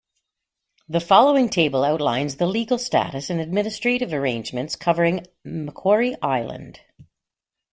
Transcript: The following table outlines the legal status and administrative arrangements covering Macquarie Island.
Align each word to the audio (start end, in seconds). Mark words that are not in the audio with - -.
The 0.89 0.99
following 0.99 1.47
table 1.47 1.83
outlines 1.83 2.37
the 2.37 2.47
legal 2.47 2.79
status 2.79 3.29
and 3.29 3.39
administrative 3.39 4.13
arrangements 4.13 4.75
covering 4.75 5.27
Macquarie 5.45 6.15
Island. 6.23 6.79